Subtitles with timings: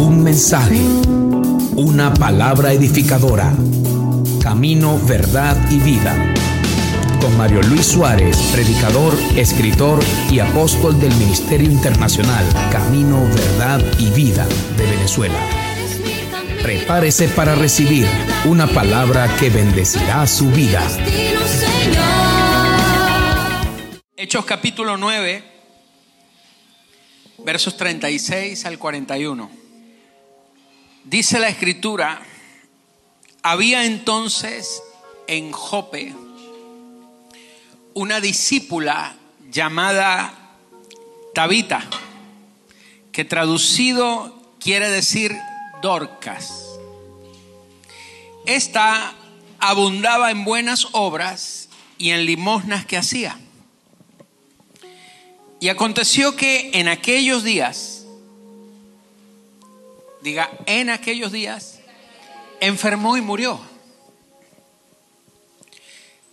[0.00, 0.80] Un mensaje,
[1.76, 3.52] una palabra edificadora.
[4.42, 6.16] Camino, verdad y vida.
[7.20, 14.48] Con Mario Luis Suárez, predicador, escritor y apóstol del Ministerio Internacional Camino, Verdad y Vida
[14.78, 15.38] de Venezuela.
[16.62, 18.06] Prepárese para recibir
[18.46, 20.80] una palabra que bendecirá su vida.
[24.16, 25.44] Hechos capítulo 9,
[27.44, 29.59] versos 36 al 41.
[31.04, 32.20] Dice la escritura,
[33.42, 34.82] había entonces
[35.26, 36.14] en Jope
[37.94, 39.16] una discípula
[39.50, 40.34] llamada
[41.34, 41.88] Tabita,
[43.12, 45.36] que traducido quiere decir
[45.82, 46.66] Dorcas.
[48.46, 49.14] Esta
[49.58, 53.38] abundaba en buenas obras y en limosnas que hacía.
[55.60, 57.99] Y aconteció que en aquellos días,
[60.22, 61.80] diga, en aquellos días,
[62.60, 63.60] enfermó y murió.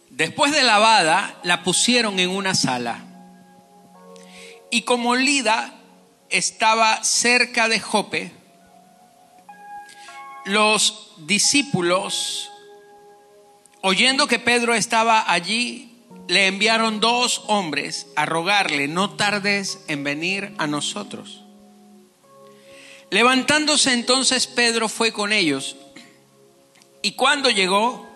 [0.10, 3.06] Después de lavada, la pusieron en una sala.
[4.72, 5.74] Y como Lida
[6.30, 8.32] estaba cerca de Jope,
[10.46, 12.50] los discípulos,
[13.82, 15.94] oyendo que Pedro estaba allí,
[16.28, 21.47] le enviaron dos hombres a rogarle, no tardes en venir a nosotros.
[23.10, 25.76] Levantándose entonces Pedro fue con ellos
[27.02, 28.08] y cuando llegó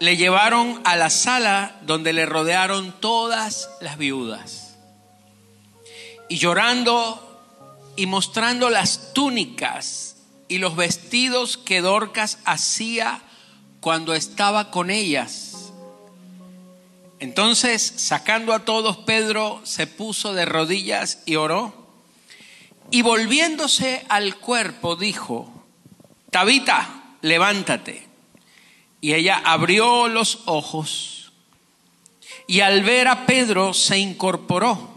[0.00, 4.76] le llevaron a la sala donde le rodearon todas las viudas.
[6.28, 7.20] Y llorando
[7.96, 10.16] y mostrando las túnicas
[10.48, 13.20] y los vestidos que Dorcas hacía
[13.80, 15.54] cuando estaba con ellas,
[17.24, 21.83] entonces, sacando a todos, Pedro se puso de rodillas y oró.
[22.90, 25.66] Y volviéndose al cuerpo, dijo,
[26.30, 28.08] Tabita, levántate.
[29.00, 31.32] Y ella abrió los ojos.
[32.46, 34.90] Y al ver a Pedro se incorporó.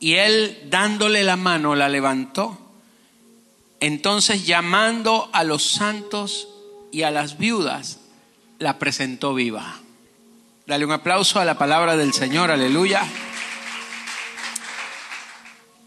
[0.00, 2.58] Y él, dándole la mano, la levantó.
[3.80, 6.48] Entonces, llamando a los santos
[6.92, 8.00] y a las viudas,
[8.58, 9.80] la presentó viva.
[10.66, 13.06] Dale un aplauso a la palabra del Señor, aleluya.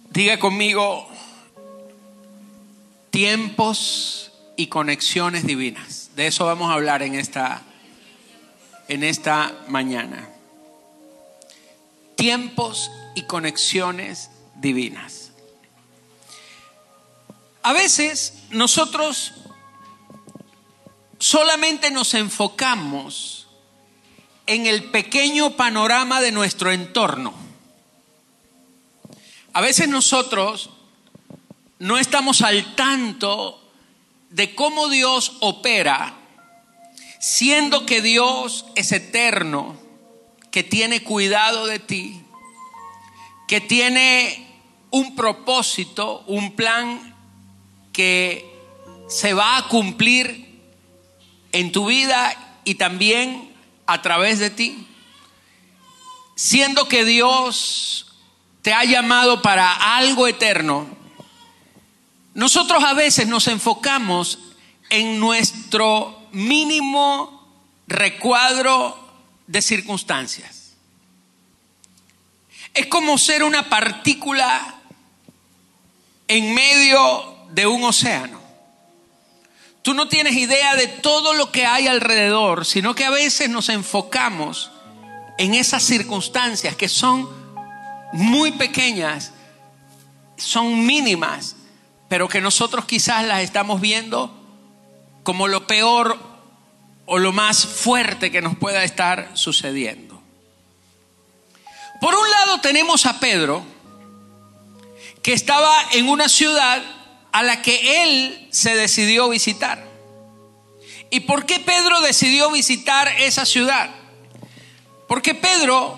[0.10, 1.10] Diga conmigo,
[3.18, 6.12] tiempos y conexiones divinas.
[6.16, 7.64] De eso vamos a hablar en esta,
[8.88, 10.30] en esta mañana.
[12.16, 15.32] Tiempos y conexiones divinas.
[17.64, 19.34] A veces nosotros
[21.18, 23.48] solamente nos enfocamos
[24.46, 27.34] en el pequeño panorama de nuestro entorno.
[29.54, 30.70] A veces nosotros
[31.80, 33.62] no estamos al tanto
[34.30, 36.16] de cómo Dios opera,
[37.20, 39.78] siendo que Dios es eterno,
[40.52, 42.22] que tiene cuidado de ti,
[43.48, 44.48] que tiene
[44.92, 47.16] un propósito, un plan
[47.94, 48.46] que
[49.08, 50.62] se va a cumplir
[51.52, 53.54] en tu vida y también
[53.86, 54.86] a través de ti,
[56.36, 58.14] siendo que Dios
[58.62, 60.97] te ha llamado para algo eterno,
[62.38, 64.38] nosotros a veces nos enfocamos
[64.92, 67.44] en nuestro mínimo
[67.88, 68.96] recuadro
[69.48, 70.74] de circunstancias.
[72.76, 74.76] Es como ser una partícula
[76.28, 78.40] en medio de un océano.
[79.82, 83.70] Tú no tienes idea de todo lo que hay alrededor, sino que a veces nos
[83.70, 84.70] enfocamos
[85.40, 87.28] en esas circunstancias que son
[88.14, 89.32] muy pequeñas,
[90.38, 91.57] son mínimas,
[92.10, 94.34] pero que nosotros quizás las estamos viendo
[95.24, 96.18] como lo peor
[97.06, 100.22] o lo más fuerte que nos pueda estar sucediendo.
[102.00, 103.64] Por un lado tenemos a Pedro,
[105.24, 106.82] que estaba en una ciudad
[107.32, 109.86] a la que él se decidió visitar.
[111.10, 113.90] ¿Y por qué Pedro decidió visitar esa ciudad?
[115.08, 115.98] Porque Pedro,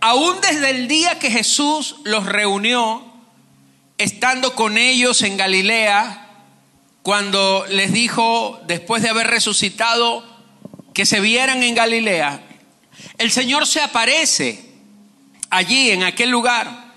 [0.00, 3.09] aún desde el día que Jesús los reunió,
[4.00, 6.26] estando con ellos en Galilea,
[7.02, 10.24] cuando les dijo, después de haber resucitado,
[10.94, 12.42] que se vieran en Galilea,
[13.18, 14.64] el Señor se aparece
[15.50, 16.94] allí, en aquel lugar.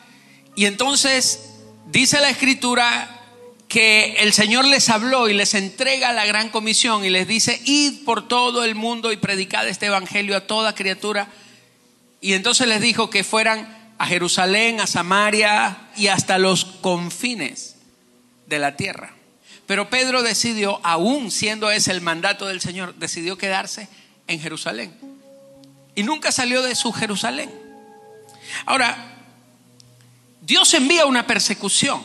[0.55, 1.41] Y entonces
[1.88, 3.19] dice la escritura
[3.67, 8.05] que el Señor les habló y les entrega la gran comisión y les dice, id
[8.05, 11.27] por todo el mundo y predicad este evangelio a toda criatura.
[12.21, 17.75] Y entonces les dijo que fueran a Jerusalén, a Samaria y hasta los confines
[18.47, 19.13] de la tierra.
[19.65, 23.87] Pero Pedro decidió, aún siendo ese el mandato del Señor, decidió quedarse
[24.27, 24.93] en Jerusalén.
[25.95, 27.51] Y nunca salió de su Jerusalén.
[28.65, 29.15] Ahora,
[30.41, 32.03] Dios envía una persecución.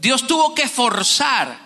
[0.00, 1.64] Dios tuvo que forzar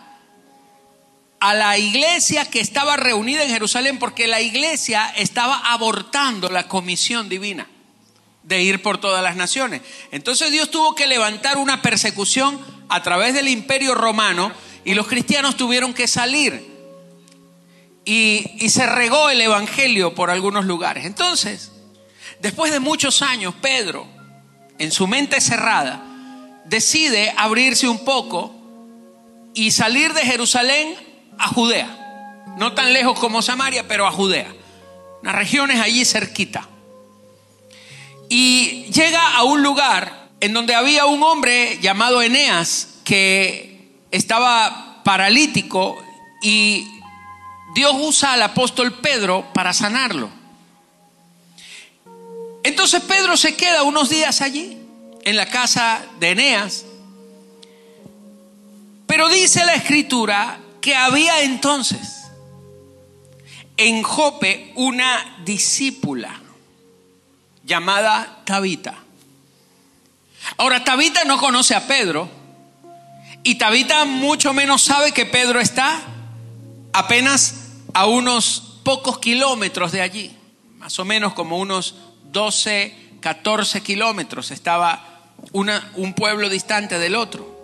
[1.40, 7.28] a la iglesia que estaba reunida en Jerusalén porque la iglesia estaba abortando la comisión
[7.28, 7.68] divina
[8.48, 9.82] de ir por todas las naciones.
[10.10, 12.58] Entonces Dios tuvo que levantar una persecución
[12.88, 14.50] a través del imperio romano
[14.84, 16.66] y los cristianos tuvieron que salir.
[18.06, 21.04] Y, se regó el evangelio por algunos lugares.
[21.04, 21.72] Entonces,
[22.40, 24.06] después de muchos años, Pedro,
[24.78, 26.02] en su mente cerrada,
[26.64, 28.54] decide abrirse un poco
[29.52, 30.94] y salir de Jerusalén
[31.38, 32.44] a Judea.
[32.56, 34.54] No tan lejos como Samaria, pero a Judea.
[35.20, 36.67] Unas regiones allí cerquita.
[38.28, 45.96] Y llega a un lugar en donde había un hombre llamado Eneas que estaba paralítico
[46.42, 46.86] y
[47.74, 50.30] Dios usa al apóstol Pedro para sanarlo.
[52.62, 54.76] Entonces Pedro se queda unos días allí,
[55.24, 56.84] en la casa de Eneas.
[59.06, 62.24] Pero dice la escritura que había entonces
[63.76, 66.37] en Jope una discípula
[67.68, 68.94] llamada Tabita.
[70.56, 72.28] Ahora, Tabita no conoce a Pedro
[73.44, 76.00] y Tabita mucho menos sabe que Pedro está
[76.92, 80.36] apenas a unos pocos kilómetros de allí,
[80.78, 81.94] más o menos como unos
[82.24, 85.04] 12, 14 kilómetros estaba
[85.52, 87.58] un pueblo distante del otro.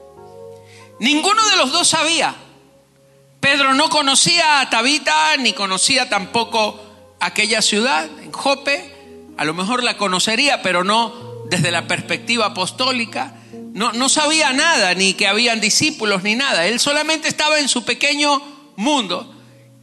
[1.00, 2.34] Ninguno de los dos sabía.
[3.40, 6.80] Pedro no conocía a Tabita ni conocía tampoco
[7.20, 8.93] aquella ciudad, en Jope.
[9.36, 11.12] A lo mejor la conocería, pero no
[11.46, 13.34] desde la perspectiva apostólica.
[13.72, 16.66] No, no sabía nada, ni que habían discípulos, ni nada.
[16.66, 18.42] Él solamente estaba en su pequeño
[18.76, 19.34] mundo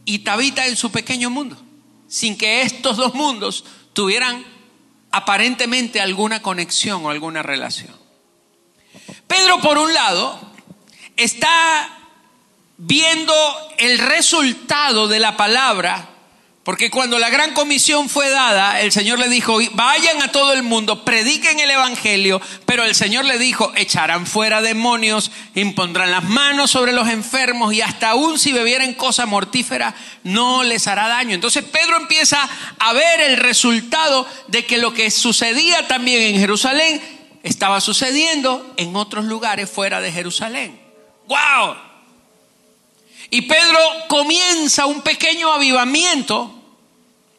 [0.04, 1.56] y Tabita en su pequeño mundo,
[2.08, 4.44] sin que estos dos mundos tuvieran
[5.10, 7.94] aparentemente alguna conexión o alguna relación.
[9.26, 10.40] Pedro, por un lado,
[11.16, 11.98] está
[12.78, 13.34] viendo
[13.78, 16.11] el resultado de la palabra
[16.64, 20.62] porque cuando la gran comisión fue dada, el Señor le dijo, vayan a todo el
[20.62, 26.70] mundo, prediquen el Evangelio, pero el Señor le dijo, echarán fuera demonios, impondrán las manos
[26.70, 31.34] sobre los enfermos y hasta aún si bebieren cosa mortífera, no les hará daño.
[31.34, 32.48] Entonces Pedro empieza
[32.78, 37.02] a ver el resultado de que lo que sucedía también en Jerusalén
[37.42, 40.80] estaba sucediendo en otros lugares fuera de Jerusalén.
[41.26, 41.91] ¡Wow!
[43.34, 46.52] Y Pedro comienza un pequeño avivamiento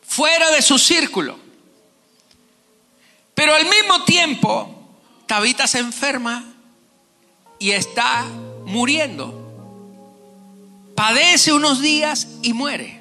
[0.02, 1.38] fuera de su círculo.
[3.36, 4.76] Pero al mismo tiempo,
[5.28, 6.52] Tabita se enferma
[7.60, 8.26] y está
[8.66, 9.40] muriendo.
[10.96, 13.00] Padece unos días y muere.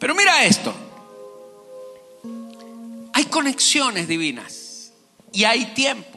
[0.00, 0.74] Pero mira esto.
[3.12, 4.90] Hay conexiones divinas
[5.32, 6.15] y hay tiempos.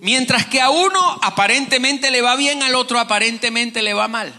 [0.00, 4.32] Mientras que a uno aparentemente le va bien, al otro aparentemente le va mal.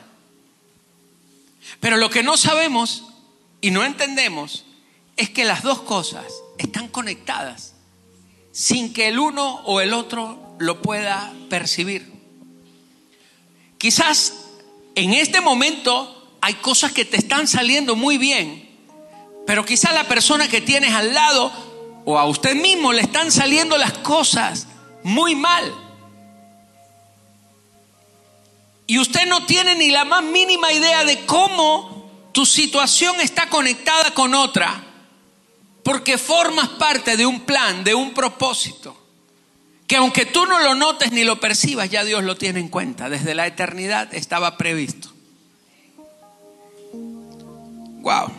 [1.79, 3.05] Pero lo que no sabemos
[3.61, 4.65] y no entendemos
[5.17, 6.25] es que las dos cosas
[6.57, 7.73] están conectadas
[8.51, 12.11] sin que el uno o el otro lo pueda percibir.
[13.77, 14.33] Quizás
[14.95, 18.69] en este momento hay cosas que te están saliendo muy bien,
[19.45, 21.51] pero quizás la persona que tienes al lado
[22.05, 24.67] o a usted mismo le están saliendo las cosas
[25.09, 25.73] muy mal.
[28.85, 34.13] Y usted no tiene ni la más mínima idea de cómo tu situación está conectada
[34.13, 34.83] con otra,
[35.83, 38.95] porque formas parte de un plan, de un propósito,
[39.87, 43.09] que aunque tú no lo notes ni lo percibas, ya Dios lo tiene en cuenta.
[43.09, 45.09] Desde la eternidad estaba previsto.
[48.01, 48.31] Wow.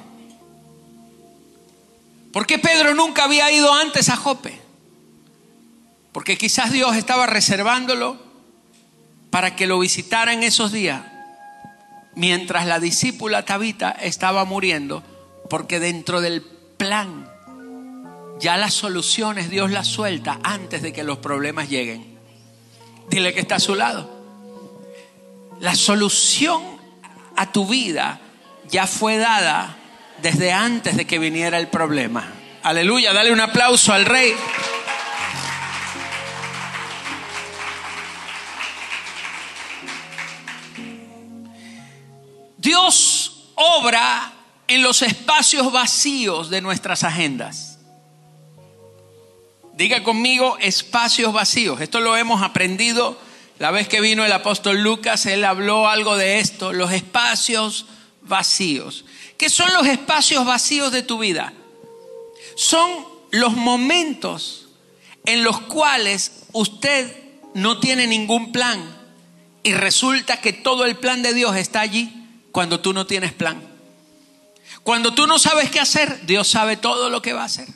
[2.32, 4.59] ¿Por qué Pedro nunca había ido antes a Jope?
[6.12, 8.18] Porque quizás Dios estaba reservándolo
[9.30, 11.02] para que lo visitara en esos días,
[12.14, 15.02] mientras la discípula Tabita estaba muriendo,
[15.48, 17.30] porque dentro del plan
[18.40, 22.18] ya las soluciones Dios las suelta antes de que los problemas lleguen.
[23.08, 24.18] Dile que está a su lado.
[25.60, 26.62] La solución
[27.36, 28.20] a tu vida
[28.68, 29.76] ya fue dada
[30.22, 32.32] desde antes de que viniera el problema.
[32.62, 34.34] Aleluya, dale un aplauso al rey.
[42.60, 44.34] Dios obra
[44.68, 47.78] en los espacios vacíos de nuestras agendas.
[49.72, 51.80] Diga conmigo espacios vacíos.
[51.80, 53.18] Esto lo hemos aprendido
[53.58, 57.84] La vez que vino el apóstol Lucas, él habló algo de esto, los espacios
[58.22, 59.04] vacíos.
[59.36, 61.52] ¿Qué son los espacios vacíos de tu vida?
[62.56, 62.90] Son
[63.30, 64.68] los momentos
[65.26, 67.14] en los cuales usted
[67.52, 68.82] no tiene ningún plan
[69.62, 72.19] y resulta que todo el plan de Dios está allí
[72.52, 73.62] cuando tú no tienes plan.
[74.82, 77.68] Cuando tú no sabes qué hacer, Dios sabe todo lo que va a hacer.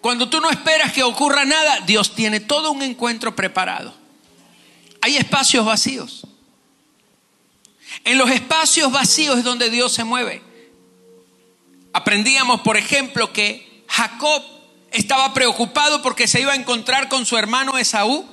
[0.00, 3.94] Cuando tú no esperas que ocurra nada, Dios tiene todo un encuentro preparado.
[5.00, 6.26] Hay espacios vacíos.
[8.04, 10.42] En los espacios vacíos es donde Dios se mueve.
[11.92, 14.42] Aprendíamos, por ejemplo, que Jacob
[14.90, 18.26] estaba preocupado porque se iba a encontrar con su hermano Esaú.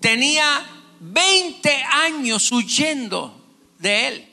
[0.00, 0.66] Tenía
[1.00, 3.42] 20 años huyendo
[3.78, 4.29] de él.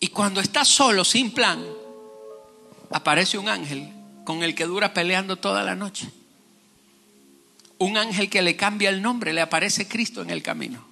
[0.00, 1.64] Y cuando está solo, sin plan,
[2.90, 3.92] aparece un ángel
[4.24, 6.10] con el que dura peleando toda la noche.
[7.78, 10.84] Un ángel que le cambia el nombre, le aparece Cristo en el camino,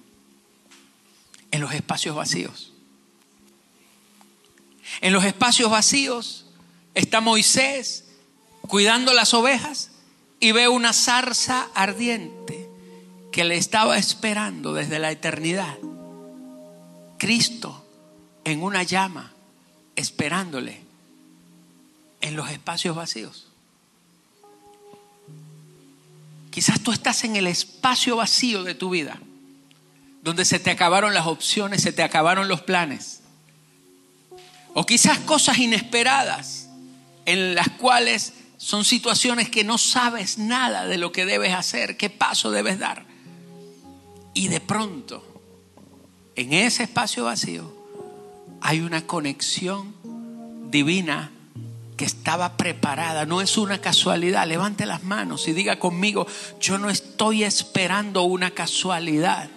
[1.51, 2.73] en los espacios vacíos.
[5.01, 6.45] En los espacios vacíos
[6.93, 8.05] está Moisés
[8.61, 9.91] cuidando las ovejas
[10.39, 12.69] y ve una zarza ardiente
[13.31, 15.77] que le estaba esperando desde la eternidad.
[17.17, 17.86] Cristo
[18.47, 19.33] en una llama,
[19.97, 20.79] esperándole
[22.21, 23.47] en los espacios vacíos.
[26.49, 29.19] Quizás tú estás en el espacio vacío de tu vida,
[30.23, 33.19] donde se te acabaron las opciones, se te acabaron los planes.
[34.73, 36.69] O quizás cosas inesperadas
[37.25, 42.09] en las cuales son situaciones que no sabes nada de lo que debes hacer, qué
[42.09, 43.05] paso debes dar.
[44.33, 45.21] Y de pronto,
[46.37, 47.76] en ese espacio vacío,
[48.61, 49.93] hay una conexión
[50.69, 51.31] divina
[51.97, 53.25] que estaba preparada.
[53.25, 54.47] No es una casualidad.
[54.47, 56.27] Levante las manos y diga conmigo,
[56.61, 59.49] yo no estoy esperando una casualidad.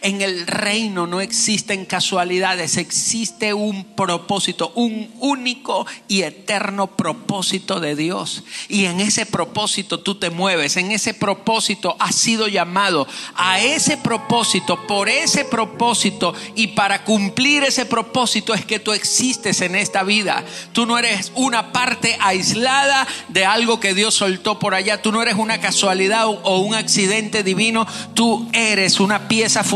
[0.00, 7.94] En el reino no existen casualidades, existe un propósito, un único y eterno propósito de
[7.94, 8.44] Dios.
[8.68, 13.06] Y en ese propósito tú te mueves, en ese propósito has sido llamado.
[13.34, 19.60] A ese propósito, por ese propósito y para cumplir ese propósito es que tú existes
[19.60, 20.44] en esta vida.
[20.72, 25.02] Tú no eres una parte aislada de algo que Dios soltó por allá.
[25.02, 27.86] Tú no eres una casualidad o un accidente divino.
[28.14, 29.71] Tú eres una pieza fundamental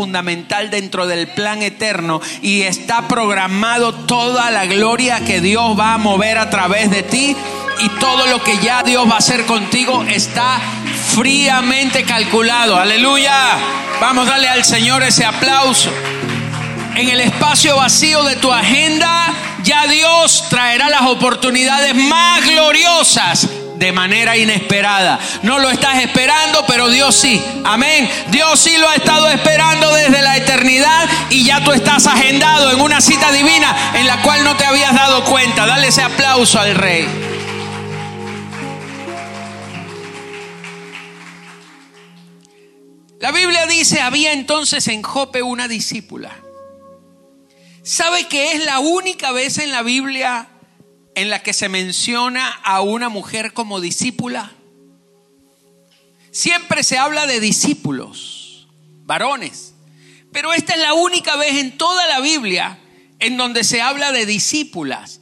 [0.71, 6.37] dentro del plan eterno y está programado toda la gloria que Dios va a mover
[6.37, 7.35] a través de ti
[7.81, 10.61] y todo lo que ya Dios va a hacer contigo está
[11.15, 12.77] fríamente calculado.
[12.77, 13.33] Aleluya.
[13.99, 15.91] Vamos a darle al Señor ese aplauso.
[16.95, 23.93] En el espacio vacío de tu agenda, ya Dios traerá las oportunidades más gloriosas de
[23.93, 25.19] manera inesperada.
[25.43, 27.43] No lo estás esperando, pero Dios sí.
[27.65, 28.11] Amén.
[28.29, 32.81] Dios sí lo ha estado esperando desde la eternidad y ya tú estás agendado en
[32.81, 35.67] una cita divina en la cual no te habías dado cuenta.
[35.67, 37.07] Dale ese aplauso al rey.
[43.21, 46.37] La Biblia dice, había entonces en Jope una discípula.
[47.83, 50.49] ¿Sabe que es la única vez en la Biblia
[51.17, 54.53] en la que se menciona a una mujer como discípula?
[56.31, 58.69] Siempre se habla de discípulos,
[59.05, 59.75] varones,
[60.31, 62.79] pero esta es la única vez en toda la Biblia
[63.19, 65.21] en donde se habla de discípulas.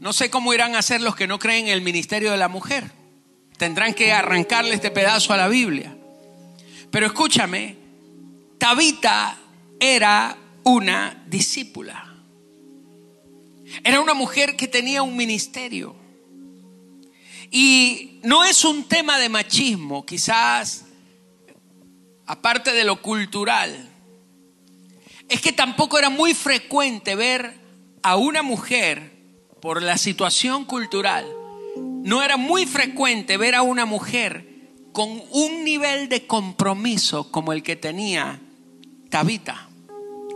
[0.00, 2.48] No sé cómo irán a ser los que no creen en el ministerio de la
[2.48, 2.90] mujer.
[3.56, 5.96] Tendrán que arrancarle este pedazo a la Biblia.
[6.90, 7.76] Pero escúchame,
[8.58, 9.38] Tabita
[9.78, 12.09] era una discípula.
[13.84, 15.94] Era una mujer que tenía un ministerio.
[17.50, 20.84] Y no es un tema de machismo, quizás,
[22.26, 23.88] aparte de lo cultural.
[25.28, 27.58] Es que tampoco era muy frecuente ver
[28.02, 29.20] a una mujer,
[29.60, 31.26] por la situación cultural,
[31.76, 34.48] no era muy frecuente ver a una mujer
[34.92, 38.40] con un nivel de compromiso como el que tenía
[39.10, 39.68] Tabita,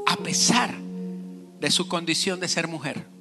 [0.07, 0.75] a pesar
[1.61, 3.14] de su condición de ser mujer.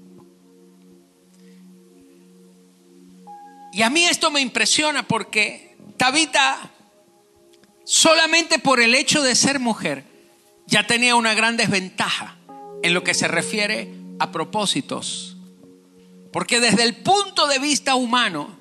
[3.74, 6.72] Y a mí esto me impresiona porque Tabita,
[7.84, 10.06] solamente por el hecho de ser mujer,
[10.68, 12.38] ya tenía una gran desventaja
[12.84, 15.38] en lo que se refiere a propósitos.
[16.32, 18.60] Porque desde el punto de vista humano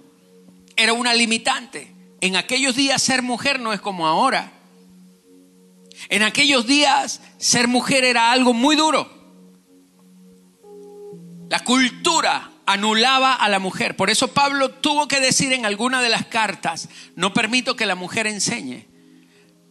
[0.76, 1.94] era una limitante.
[2.22, 4.50] En aquellos días ser mujer no es como ahora.
[6.08, 9.10] En aquellos días ser mujer era algo muy duro.
[11.50, 13.96] La cultura anulaba a la mujer.
[13.96, 17.94] Por eso Pablo tuvo que decir en alguna de las cartas, no permito que la
[17.94, 18.86] mujer enseñe.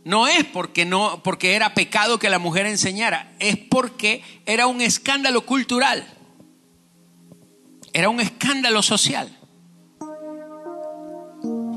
[0.04, 4.82] no es porque no porque era pecado que la mujer enseñara, es porque era un
[4.82, 6.06] escándalo cultural.
[7.94, 9.38] Era un escándalo social.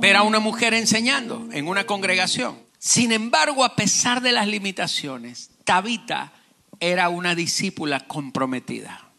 [0.01, 2.59] Ver a una mujer enseñando en una congregación.
[2.79, 6.33] Sin embargo, a pesar de las limitaciones, Tabita
[6.81, 9.14] era una discípula comprometida.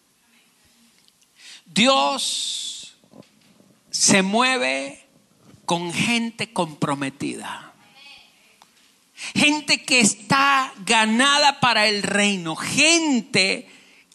[1.75, 2.95] Dios
[3.89, 5.05] se mueve
[5.65, 7.73] con gente comprometida.
[9.35, 12.55] Gente que está ganada para el reino.
[12.55, 13.67] Gente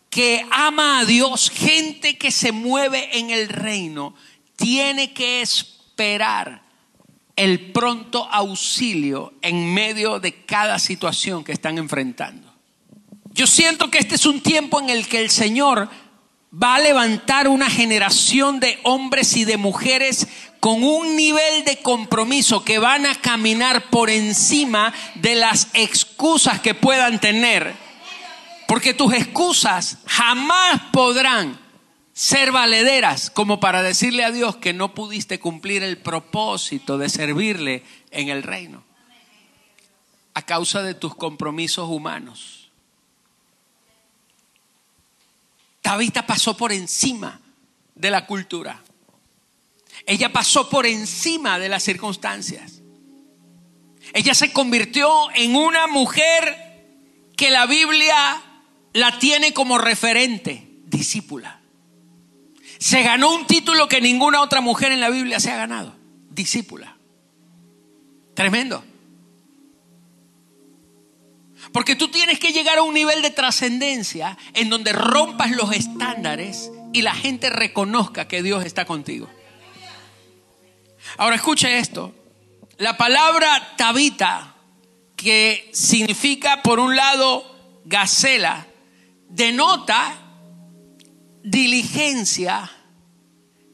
[0.08, 1.50] que ama a Dios.
[1.50, 4.14] Gente que se mueve en el reino.
[4.56, 6.62] Tiene que esperar
[7.36, 12.50] el pronto auxilio en medio de cada situación que están enfrentando.
[13.32, 15.90] Yo siento que este es un tiempo en el que el Señor
[16.52, 20.26] va a levantar una generación de hombres y de mujeres
[20.58, 26.74] con un nivel de compromiso que van a caminar por encima de las excusas que
[26.74, 27.74] puedan tener.
[28.66, 31.58] Porque tus excusas jamás podrán
[32.12, 37.82] ser valederas como para decirle a Dios que no pudiste cumplir el propósito de servirle
[38.10, 38.84] en el reino
[40.34, 42.59] a causa de tus compromisos humanos.
[45.90, 47.40] Tabita pasó por encima
[47.96, 48.80] de la cultura.
[50.06, 52.80] Ella pasó por encima de las circunstancias.
[54.12, 56.86] Ella se convirtió en una mujer
[57.36, 58.40] que la Biblia
[58.92, 61.60] la tiene como referente, discípula.
[62.78, 65.96] Se ganó un título que ninguna otra mujer en la Biblia se ha ganado,
[66.30, 66.96] discípula.
[68.34, 68.84] Tremendo.
[71.72, 76.70] Porque tú tienes que llegar a un nivel de trascendencia en donde rompas los estándares
[76.92, 79.28] y la gente reconozca que Dios está contigo.
[81.16, 82.14] Ahora escuche esto.
[82.78, 84.56] La palabra tabita,
[85.16, 88.66] que significa por un lado gacela,
[89.28, 90.16] denota
[91.42, 92.70] diligencia,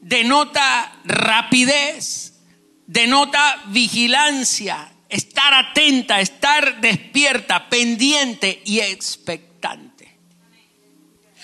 [0.01, 2.41] denota rapidez,
[2.85, 10.17] denota vigilancia, estar atenta, estar despierta, pendiente y expectante.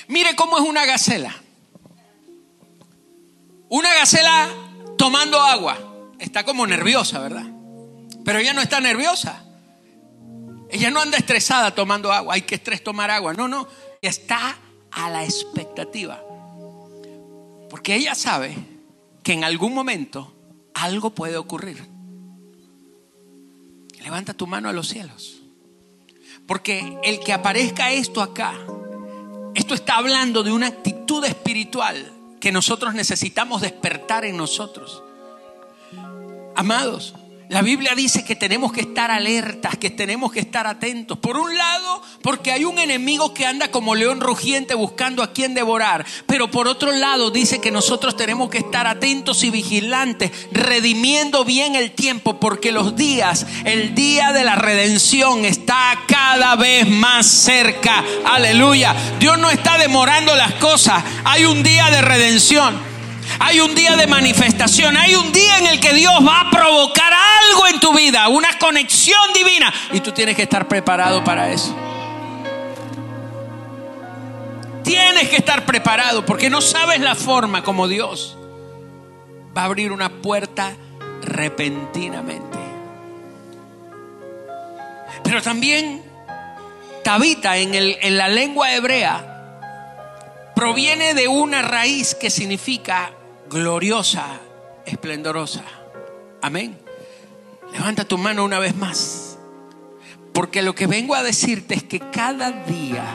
[0.08, 1.34] Mire cómo es una gacela.
[3.70, 4.50] Una gacela
[4.98, 5.78] tomando agua.
[6.20, 7.46] Está como nerviosa, ¿verdad?
[8.24, 9.44] Pero ella no está nerviosa.
[10.70, 12.36] Ella no anda estresada tomando agua.
[12.36, 13.34] Hay que estrés tomar agua.
[13.34, 13.68] No, no.
[14.02, 14.58] Está
[14.92, 16.22] a la expectativa.
[17.70, 18.56] Porque ella sabe
[19.24, 20.34] que en algún momento
[20.74, 21.93] algo puede ocurrir.
[24.04, 25.42] Levanta tu mano a los cielos.
[26.46, 28.54] Porque el que aparezca esto acá,
[29.56, 32.12] esto está hablando de una actitud espiritual
[32.42, 35.02] que nosotros necesitamos despertar en nosotros.
[36.56, 37.16] Amados,
[37.54, 41.20] la Biblia dice que tenemos que estar alertas, que tenemos que estar atentos.
[41.20, 45.54] Por un lado, porque hay un enemigo que anda como león rugiente buscando a quien
[45.54, 46.04] devorar.
[46.26, 51.76] Pero por otro lado, dice que nosotros tenemos que estar atentos y vigilantes, redimiendo bien
[51.76, 58.04] el tiempo, porque los días, el día de la redención está cada vez más cerca.
[58.26, 58.96] Aleluya.
[59.20, 61.04] Dios no está demorando las cosas.
[61.24, 62.93] Hay un día de redención.
[63.40, 67.12] Hay un día de manifestación, hay un día en el que Dios va a provocar
[67.14, 69.74] algo en tu vida, una conexión divina.
[69.92, 71.76] Y tú tienes que estar preparado para eso.
[74.84, 78.36] Tienes que estar preparado porque no sabes la forma como Dios
[79.56, 80.76] va a abrir una puerta
[81.22, 82.58] repentinamente.
[85.24, 86.04] Pero también
[87.04, 89.30] Tabita en, en la lengua hebrea
[90.56, 93.12] proviene de una raíz que significa
[93.54, 94.26] gloriosa,
[94.86, 95.64] esplendorosa.
[96.42, 96.78] Amén.
[97.72, 99.38] Levanta tu mano una vez más.
[100.34, 103.06] Porque lo que vengo a decirte es que cada día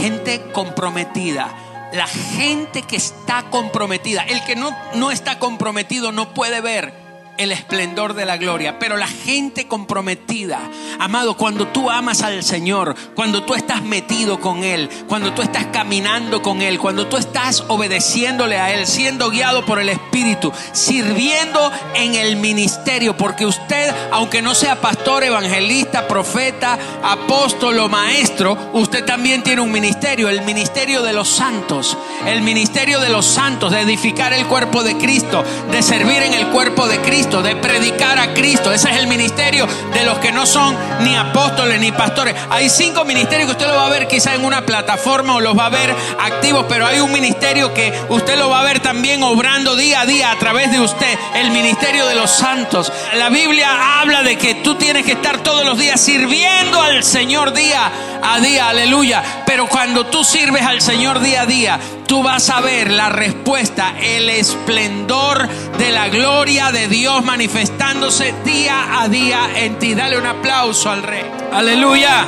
[0.00, 6.60] gente comprometida, la gente que está comprometida, el que no, no está comprometido no puede
[6.60, 7.05] ver
[7.38, 8.78] el esplendor de la gloria.
[8.78, 10.60] Pero la gente comprometida,
[10.98, 15.66] amado, cuando tú amas al Señor, cuando tú estás metido con Él, cuando tú estás
[15.72, 21.70] caminando con Él, cuando tú estás obedeciéndole a Él, siendo guiado por el Espíritu, sirviendo
[21.94, 29.04] en el ministerio, porque usted, aunque no sea pastor, evangelista, profeta, apóstol o maestro, usted
[29.04, 31.96] también tiene un ministerio, el ministerio de los santos,
[32.26, 36.46] el ministerio de los santos, de edificar el cuerpo de Cristo, de servir en el
[36.48, 38.72] cuerpo de Cristo De predicar a Cristo.
[38.72, 42.36] Ese es el ministerio de los que no son ni apóstoles ni pastores.
[42.50, 45.58] Hay cinco ministerios que usted lo va a ver quizá en una plataforma o los
[45.58, 49.24] va a ver activos, pero hay un ministerio que usted lo va a ver también
[49.24, 52.92] obrando día a día a través de usted, el ministerio de los santos.
[53.14, 57.52] La Biblia habla de que tú tienes que estar todos los días sirviendo al Señor
[57.52, 57.90] día
[58.22, 59.22] a día, aleluya.
[59.44, 63.94] Pero cuando tú sirves al Señor día a día, tú vas a ver la respuesta,
[64.00, 69.94] el esplendor de la gloria de Dios manifestándose día a día en ti.
[69.94, 71.24] Dale un aplauso al Rey.
[71.52, 72.24] Aleluya.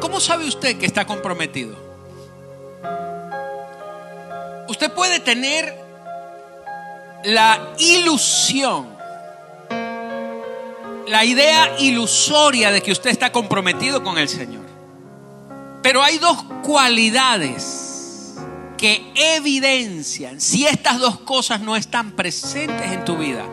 [0.00, 1.76] ¿Cómo sabe usted que está comprometido?
[4.68, 5.74] Usted puede tener
[7.24, 8.88] la ilusión,
[11.06, 14.61] la idea ilusoria de que usted está comprometido con el Señor.
[15.82, 18.34] Pero hay dos cualidades
[18.78, 23.44] que evidencian si estas dos cosas no están presentes en tu vida.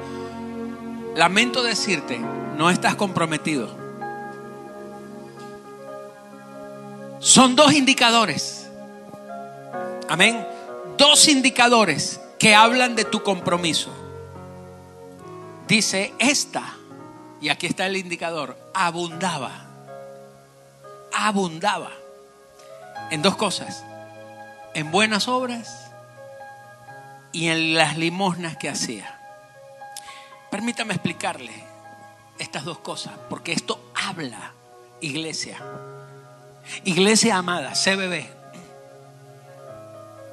[1.16, 2.20] Lamento decirte,
[2.56, 3.76] no estás comprometido.
[7.20, 8.68] Son dos indicadores.
[10.08, 10.48] Amén.
[10.98, 13.92] Dos indicadores que hablan de tu compromiso.
[15.68, 16.76] Dice esta,
[17.42, 19.66] y aquí está el indicador, abundaba.
[21.12, 21.92] Abundaba
[23.10, 23.84] en dos cosas,
[24.74, 25.92] en buenas obras
[27.32, 29.20] y en las limosnas que hacía.
[30.52, 31.52] Permítame explicarle
[32.38, 34.54] estas dos cosas, porque esto habla,
[35.02, 35.58] iglesia.
[36.84, 38.26] Iglesia amada, CBB.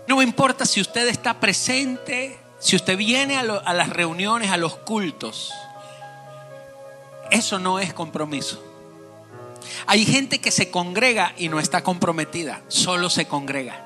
[0.09, 4.57] No me importa si usted está presente, si usted viene a, a las reuniones, a
[4.57, 5.53] los cultos.
[7.31, 8.63] Eso no es compromiso.
[9.87, 13.83] Hay gente que se congrega y no está comprometida, solo se congrega.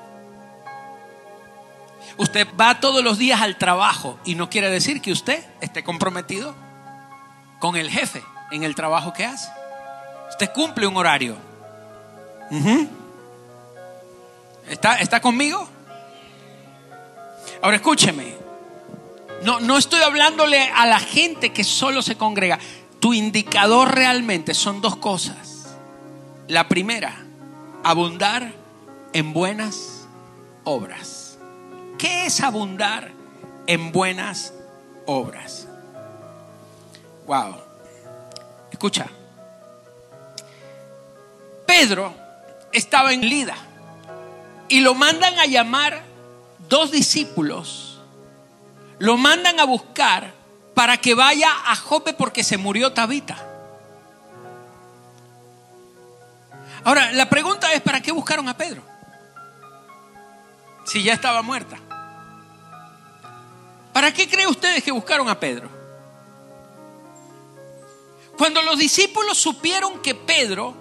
[2.17, 6.55] Usted va todos los días al trabajo y no quiere decir que usted esté comprometido
[7.59, 9.49] con el jefe en el trabajo que hace.
[10.29, 11.37] Usted cumple un horario.
[14.69, 15.67] ¿Está, ¿Está conmigo?
[17.61, 18.35] Ahora escúcheme.
[19.43, 22.59] No, no estoy hablándole a la gente que solo se congrega.
[22.99, 25.50] Tu indicador realmente son dos cosas.
[26.51, 27.15] La primera,
[27.81, 28.51] abundar
[29.13, 30.05] en buenas
[30.65, 31.37] obras.
[31.97, 33.09] ¿Qué es abundar
[33.67, 34.53] en buenas
[35.05, 35.65] obras?
[37.25, 37.55] Wow.
[38.69, 39.07] Escucha.
[41.65, 42.13] Pedro
[42.73, 43.55] estaba en Lida
[44.67, 46.03] y lo mandan a llamar
[46.67, 48.01] dos discípulos.
[48.99, 50.33] Lo mandan a buscar
[50.73, 53.50] para que vaya a Jope porque se murió Tabita.
[56.83, 58.81] Ahora, la pregunta es, ¿para qué buscaron a Pedro?
[60.85, 61.77] Si ya estaba muerta.
[63.93, 65.69] ¿Para qué creen ustedes que buscaron a Pedro?
[68.37, 70.75] Cuando los discípulos supieron que Pedro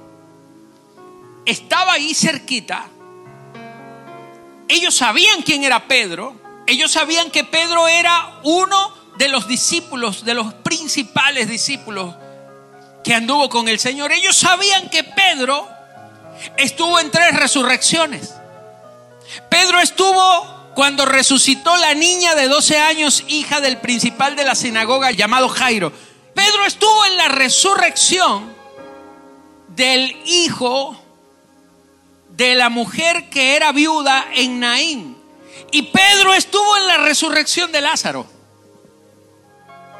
[1.44, 2.86] estaba ahí cerquita,
[4.68, 10.34] ellos sabían quién era Pedro, ellos sabían que Pedro era uno de los discípulos, de
[10.34, 12.14] los principales discípulos
[13.02, 14.12] que anduvo con el Señor.
[14.12, 15.68] Ellos sabían que Pedro
[16.56, 18.34] estuvo en tres resurrecciones.
[19.48, 25.10] Pedro estuvo cuando resucitó la niña de 12 años, hija del principal de la sinagoga
[25.10, 25.92] llamado Jairo.
[26.34, 28.54] Pedro estuvo en la resurrección
[29.68, 30.96] del hijo
[32.30, 35.16] de la mujer que era viuda en Naín.
[35.72, 38.26] Y Pedro estuvo en la resurrección de Lázaro.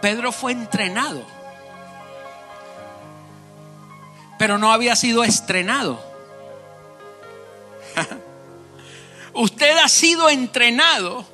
[0.00, 1.22] Pedro fue entrenado,
[4.38, 6.10] pero no había sido estrenado.
[9.33, 11.25] Usted ha sido entrenado,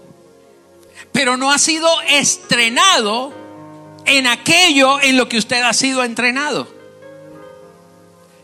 [1.13, 3.33] pero no ha sido estrenado
[4.05, 6.69] en aquello en lo que usted ha sido entrenado.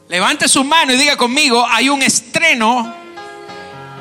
[0.09, 2.95] Levante su mano y diga conmigo, hay un estreno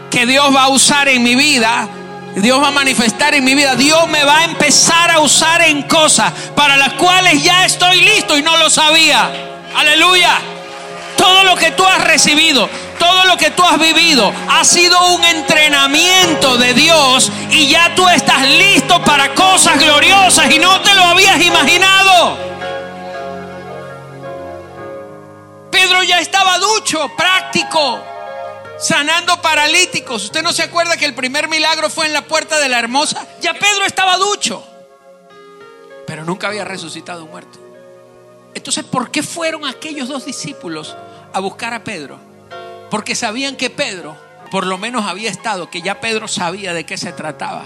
[0.10, 1.88] que Dios va a usar en mi vida.
[2.36, 3.76] Dios va a manifestar en mi vida.
[3.76, 8.38] Dios me va a empezar a usar en cosas para las cuales ya estoy listo
[8.38, 9.32] y no lo sabía.
[9.76, 10.40] Aleluya.
[11.22, 15.24] Todo lo que tú has recibido, todo lo que tú has vivido ha sido un
[15.24, 21.04] entrenamiento de Dios y ya tú estás listo para cosas gloriosas y no te lo
[21.04, 22.38] habías imaginado.
[25.70, 28.00] Pedro ya estaba ducho, práctico,
[28.80, 30.24] sanando paralíticos.
[30.24, 33.28] ¿Usted no se acuerda que el primer milagro fue en la puerta de la hermosa?
[33.42, 34.66] Ya Pedro estaba ducho,
[36.08, 37.60] pero nunca había resucitado un muerto.
[38.56, 40.96] Entonces, ¿por qué fueron aquellos dos discípulos
[41.34, 42.20] a buscar a Pedro?
[42.90, 44.18] Porque sabían que Pedro,
[44.52, 47.66] por lo menos había estado, que ya Pedro sabía de qué se trataba.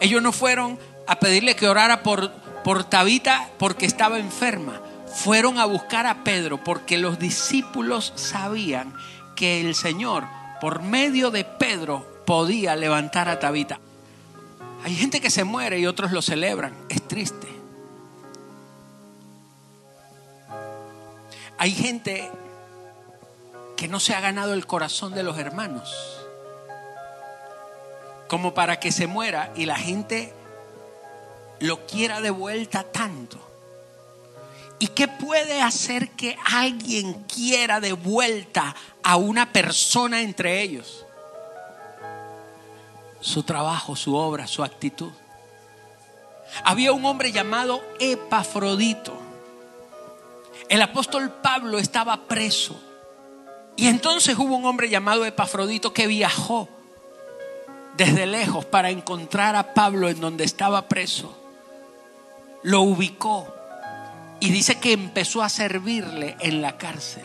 [0.00, 2.32] Ellos no fueron a pedirle que orara por,
[2.64, 4.80] por Tabita porque estaba enferma.
[5.06, 8.94] Fueron a buscar a Pedro porque los discípulos sabían
[9.36, 10.24] que el Señor,
[10.60, 13.80] por medio de Pedro, podía levantar a Tabita.
[14.84, 16.74] Hay gente que se muere y otros lo celebran.
[16.88, 17.48] Es triste.
[21.58, 22.30] Hay gente
[23.80, 25.90] que no se ha ganado el corazón de los hermanos.
[28.28, 30.34] Como para que se muera y la gente
[31.60, 33.38] lo quiera de vuelta tanto.
[34.78, 41.06] ¿Y qué puede hacer que alguien quiera de vuelta a una persona entre ellos?
[43.22, 45.12] Su trabajo, su obra, su actitud.
[46.64, 49.18] Había un hombre llamado Epafrodito.
[50.68, 52.89] El apóstol Pablo estaba preso.
[53.76, 56.68] Y entonces hubo un hombre llamado Epafrodito que viajó
[57.96, 61.40] desde lejos para encontrar a Pablo en donde estaba preso
[62.62, 63.52] lo ubicó
[64.40, 67.24] y dice que empezó a servirle en la cárcel.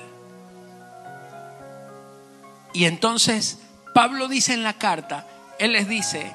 [2.73, 3.59] Y entonces
[3.93, 5.25] Pablo dice en la carta,
[5.59, 6.31] él les dice,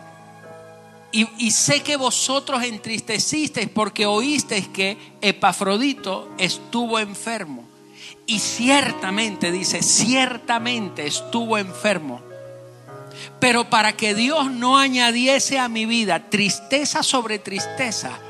[1.13, 7.69] y, sé que vosotros entristecisteis porque oísteis que Epafrodito estuvo enfermo.
[8.31, 12.21] Y ciertamente, dice, ciertamente estuvo enfermo.
[13.41, 18.21] Pero para que Dios no añadiese a mi vida tristeza sobre tristeza,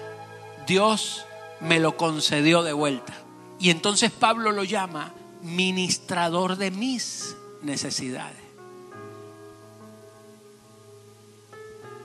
[0.67, 1.27] Dios
[1.61, 3.13] me lo concedió de vuelta.
[3.59, 8.41] Y entonces Pablo lo llama ministrador de mis necesidades.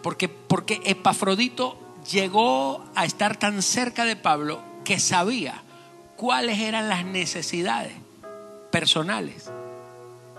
[0.03, 1.79] Porque, porque Epafrodito
[2.11, 5.64] llegó a estar tan cerca de Pablo que sabía
[6.15, 7.93] cuáles eran las necesidades
[8.71, 9.51] personales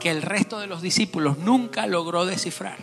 [0.01, 2.79] que el resto de los discípulos nunca logró descifrar.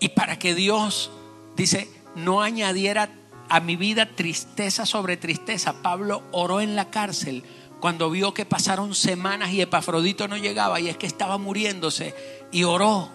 [0.00, 1.10] Y para que Dios,
[1.56, 3.10] dice, no añadiera
[3.48, 5.74] a mi vida tristeza sobre tristeza.
[5.82, 7.44] Pablo oró en la cárcel
[7.80, 12.14] cuando vio que pasaron semanas y Epafrodito no llegaba y es que estaba muriéndose
[12.50, 13.10] y oró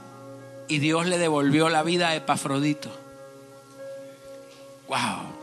[0.68, 2.90] y Dios le devolvió la vida a Epafrodito.
[4.88, 5.37] Wow.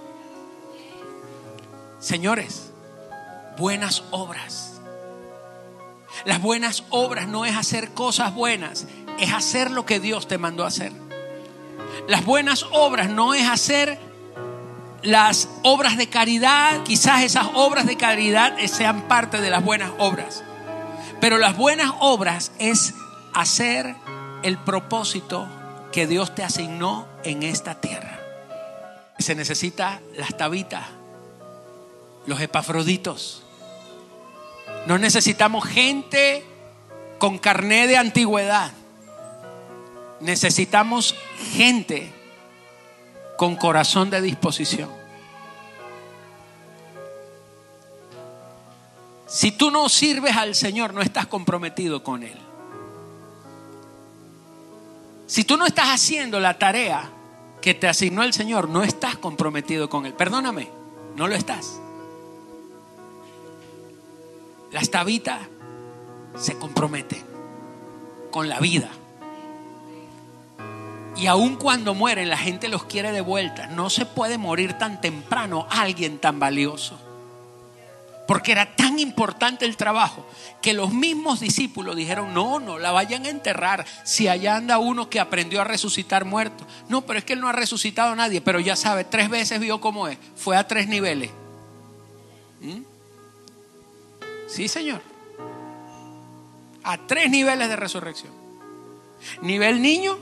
[2.04, 2.70] Señores,
[3.56, 4.72] buenas obras.
[6.26, 8.84] Las buenas obras no es hacer cosas buenas,
[9.18, 10.92] es hacer lo que Dios te mandó a hacer.
[12.06, 13.98] Las buenas obras no es hacer
[15.00, 20.44] las obras de caridad, quizás esas obras de caridad sean parte de las buenas obras,
[21.22, 22.92] pero las buenas obras es
[23.32, 23.96] hacer
[24.42, 25.48] el propósito
[25.90, 28.20] que Dios te asignó en esta tierra.
[29.18, 30.84] Se necesita las tabitas,
[32.26, 33.42] los epafroditos.
[34.87, 36.44] No necesitamos gente
[37.18, 38.72] con carné de antigüedad.
[40.20, 41.14] Necesitamos
[41.52, 42.12] gente
[43.37, 44.90] con corazón de disposición.
[49.26, 52.38] Si tú no sirves al Señor, no estás comprometido con Él.
[55.26, 57.10] Si tú no estás haciendo la tarea
[57.60, 60.12] que te asignó el Señor, no estás comprometido con Él.
[60.12, 60.68] Perdóname,
[61.16, 61.80] no lo estás.
[64.74, 65.38] Las tabitas
[66.37, 67.22] se comprometen
[68.32, 68.88] con la vida.
[71.14, 73.68] Y aun cuando mueren, la gente los quiere de vuelta.
[73.68, 76.98] No se puede morir tan temprano alguien tan valioso.
[78.26, 80.26] Porque era tan importante el trabajo
[80.60, 85.08] que los mismos discípulos dijeron, no, no la vayan a enterrar si allá anda uno
[85.08, 86.66] que aprendió a resucitar muerto.
[86.88, 89.60] No, pero es que él no ha resucitado a nadie, pero ya sabe, tres veces
[89.60, 90.18] vio cómo es.
[90.34, 91.30] Fue a tres niveles.
[92.60, 92.93] ¿Mm?
[94.54, 95.00] Sí, Señor.
[96.84, 98.32] A tres niveles de resurrección.
[99.42, 100.16] Nivel niño,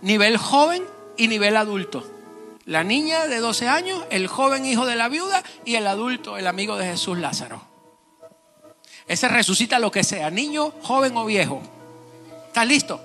[0.00, 0.84] nivel joven
[1.18, 2.02] y nivel adulto.
[2.64, 6.46] La niña de 12 años, el joven hijo de la viuda y el adulto, el
[6.46, 7.60] amigo de Jesús Lázaro.
[9.06, 11.60] Ese resucita lo que sea, niño, joven o viejo.
[12.46, 13.04] ¿Estás listo?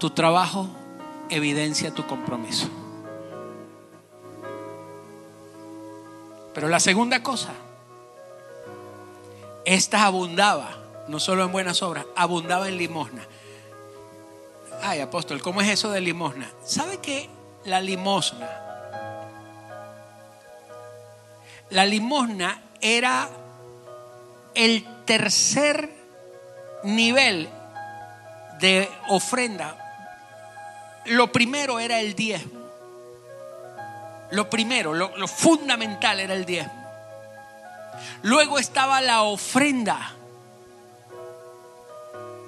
[0.00, 0.68] Tu trabajo
[1.34, 2.68] evidencia tu compromiso.
[6.54, 7.52] Pero la segunda cosa
[9.64, 10.76] esta abundaba,
[11.08, 13.26] no solo en buenas obras, abundaba en limosna.
[14.82, 16.50] Ay, apóstol, ¿cómo es eso de limosna?
[16.64, 17.30] ¿Sabe qué?
[17.64, 18.50] La limosna.
[21.70, 23.30] La limosna era
[24.54, 25.90] el tercer
[26.82, 27.48] nivel
[28.60, 29.83] de ofrenda.
[31.06, 32.60] Lo primero era el diezmo.
[34.30, 36.84] Lo primero, lo, fundamental era el diezmo.
[38.22, 40.12] Luego estaba la ofrenda.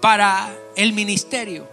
[0.01, 1.69] para el ministerio.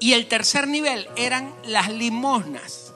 [0.00, 2.92] Y el tercer nivel eran las limosnas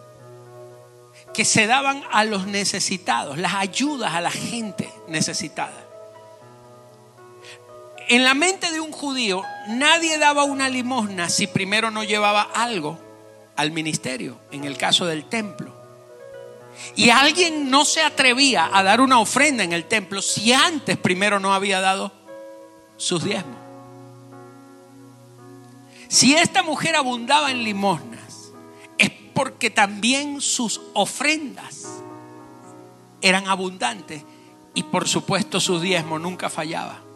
[1.34, 5.87] que se daban a los necesitados, las ayudas a la gente necesitada.
[8.08, 12.98] En la mente de un judío, nadie daba una limosna si primero no llevaba algo
[13.54, 15.76] al ministerio, en el caso del templo.
[16.96, 21.38] Y alguien no se atrevía a dar una ofrenda en el templo si antes primero
[21.38, 22.12] no había dado
[22.96, 23.58] sus diezmos.
[26.08, 28.52] Si esta mujer abundaba en limosnas,
[28.96, 32.00] es porque también sus ofrendas
[33.20, 34.22] eran abundantes
[34.72, 37.07] y por supuesto su diezmo nunca fallaba.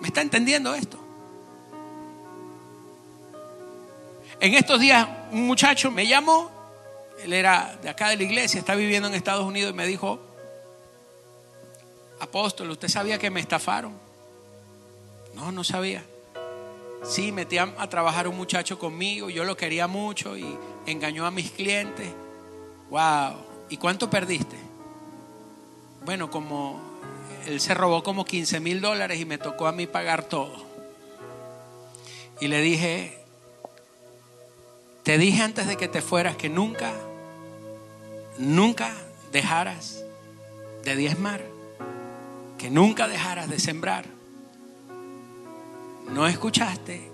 [0.00, 0.98] ¿Me está entendiendo esto?
[4.40, 6.50] En estos días un muchacho me llamó,
[7.22, 10.18] él era de acá de la iglesia, está viviendo en Estados Unidos y me dijo,
[12.20, 13.92] apóstol, ¿usted sabía que me estafaron?
[15.34, 16.02] No, no sabía.
[17.04, 21.50] Sí, metí a, trabajar un muchacho conmigo, yo lo quería mucho y engañó a mis
[21.50, 22.08] clientes.
[22.90, 23.36] Wow.
[23.68, 24.56] ¿Y cuánto perdiste?
[26.04, 26.89] Bueno, como
[27.46, 30.64] él se robó como 15 mil dólares y me tocó a mí pagar todo.
[32.40, 33.18] Y le dije,
[35.02, 36.92] te dije antes de que te fueras que nunca,
[38.38, 38.92] nunca
[39.32, 40.04] dejaras
[40.84, 41.42] de diezmar,
[42.58, 44.20] que nunca dejaras de sembrar
[46.10, 47.08] no escuchaste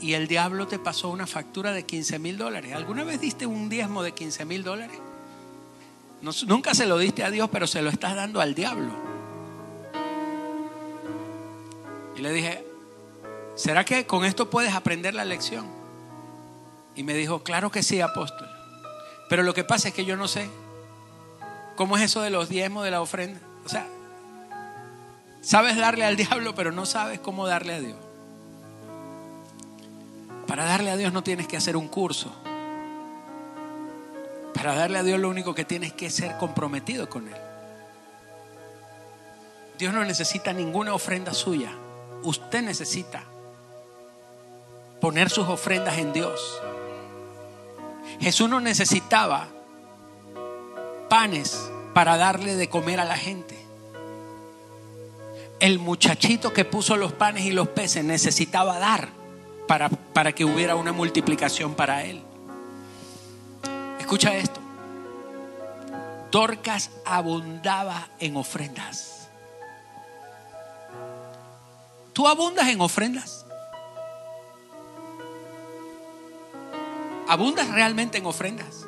[0.00, 2.74] y el diablo te pasó una factura de 15 mil dólares.
[2.74, 4.98] ¿Alguna vez diste un diezmo de 15 mil dólares?
[6.46, 8.90] nunca se lo diste a Dios, pero se lo estás dando al diablo.
[12.16, 12.66] Y le dije,
[13.54, 15.66] ¿será que con esto puedes aprender la lección?
[16.94, 18.48] Y me dijo, claro que sí, apóstol.
[19.28, 20.48] Pero lo que pasa es que yo no sé
[21.76, 23.40] cómo es eso de los diezmos, de la ofrenda.
[23.64, 23.86] O sea,
[25.42, 27.98] sabes darle al diablo, pero no sabes cómo darle a Dios.
[30.46, 32.32] Para darle a Dios no tienes que hacer un curso.
[34.54, 37.36] Para darle a Dios lo único que tienes que ser comprometido con Él.
[39.78, 41.72] Dios no necesita ninguna ofrenda suya.
[42.26, 43.22] Usted necesita
[45.00, 46.60] poner sus ofrendas en Dios.
[48.18, 49.46] Jesús no necesitaba
[51.08, 53.56] panes para darle de comer a la gente.
[55.60, 59.08] El muchachito que puso los panes y los peces necesitaba dar
[59.68, 62.24] para, que hubiera una multiplicación para él.
[64.00, 64.60] Escucha esto.
[66.32, 69.15] Dorcas abundaba en ofrendas.
[72.16, 73.44] ¿Tú abundas en ofrendas?
[77.28, 78.86] ¿Abundas realmente en ofrendas?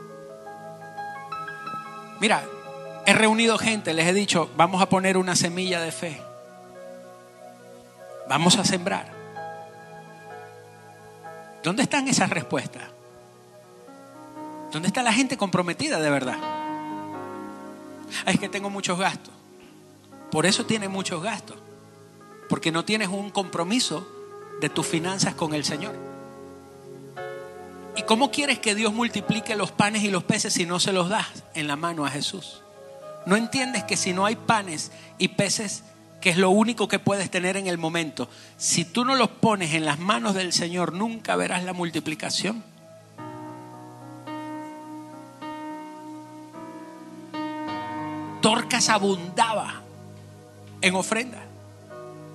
[2.21, 2.43] Mira,
[3.05, 6.23] he reunido gente, les he dicho, vamos a poner una semilla de fe.
[8.31, 9.13] Vamos a sembrar.
[11.63, 12.85] ¿Dónde están esas respuestas?
[14.73, 16.39] ¿Dónde está la gente comprometida de verdad?
[18.25, 19.35] Es que tengo muchos gastos.
[20.31, 21.68] Por eso tienes muchos gastos.
[22.49, 24.07] Porque no tienes un compromiso
[24.61, 25.95] de tus finanzas con el Señor.
[27.97, 31.09] ¿Y cómo quieres que Dios multiplique los panes y los peces si no se los
[31.09, 32.63] das en la mano a Jesús?
[33.27, 35.83] ¿No entiendes que si no hay panes y peces
[36.21, 39.75] que es lo único que puedes tener en el momento, si tú no los pones
[39.75, 42.65] en las manos del Señor, nunca verás la multiplicación.
[48.41, 49.83] Torcas abundaba
[50.81, 51.48] en ofrenda.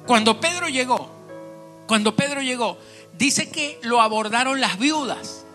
[0.05, 1.09] Cuando Pedro llegó,
[1.87, 2.77] cuando Pedro llegó,
[3.17, 5.45] dice que lo abordaron las viudas.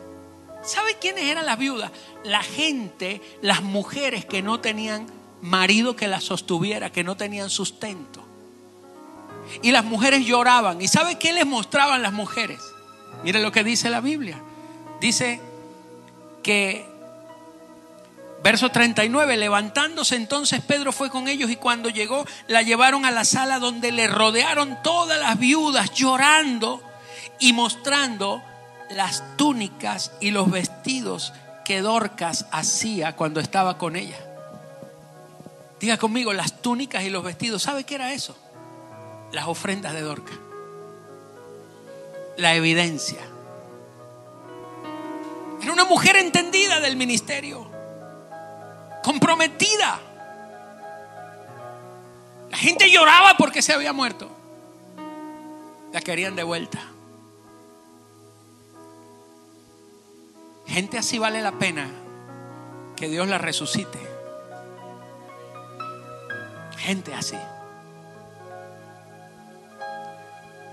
[0.62, 1.90] ¿Sabe quiénes eran las viudas?
[2.24, 5.06] La gente, las mujeres que no tenían
[5.40, 8.22] marido que la sostuviera, que no tenían sustento.
[9.62, 10.80] Y las mujeres lloraban.
[10.82, 12.61] ¿Y sabe qué les mostraban las mujeres?
[13.24, 14.40] Mire lo que dice la Biblia.
[15.00, 15.40] Dice
[16.42, 16.87] que,
[18.42, 23.24] verso 39, levantándose entonces Pedro fue con ellos y cuando llegó la llevaron a la
[23.24, 26.83] sala donde le rodearon todas las viudas llorando
[27.38, 28.42] y mostrando
[28.90, 31.33] las túnicas y los vestidos
[31.64, 34.16] que Dorcas hacía cuando estaba con ella.
[35.81, 37.62] Diga conmigo, las túnicas y los vestidos.
[37.62, 38.37] ¿Sabe qué era eso?
[39.33, 40.33] Las ofrendas de Dorca.
[42.37, 43.21] La evidencia.
[45.62, 47.67] Era una mujer entendida del ministerio.
[49.03, 50.01] Comprometida.
[52.51, 54.31] La gente lloraba porque se había muerto.
[55.92, 56.81] La querían de vuelta.
[60.67, 61.90] Gente así vale la pena
[62.96, 64.09] que Dios la resucite
[66.88, 67.37] gente así.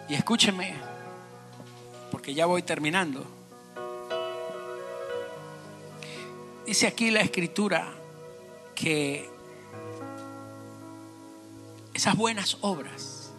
[0.08, 0.74] Y escúcheme,
[2.10, 3.26] porque ya voy terminando.
[6.66, 7.92] Dice aquí la escritura
[8.76, 9.30] que
[11.94, 13.32] esas buenas obras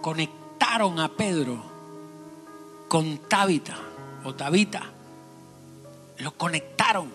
[0.00, 1.62] conectaron a Pedro
[2.88, 3.76] con Tabita
[4.24, 4.82] o Tabita.
[6.18, 7.10] Lo conectaron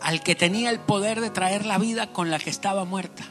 [0.00, 3.24] al que tenía el poder de traer la vida con la que estaba muerta.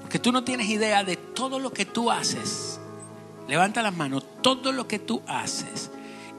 [0.00, 2.78] Porque tú no tienes idea de todo lo que tú haces.
[3.48, 5.90] Levanta las manos, todo lo que tú haces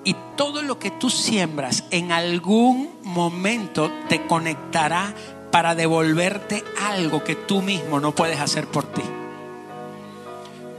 [0.04, 5.14] y todo lo que tú siembras en algún momento te conectará
[5.52, 9.04] para devolverte algo que tú mismo no puedes hacer por ti.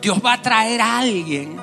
[0.02, 1.56] Dios va a traer a alguien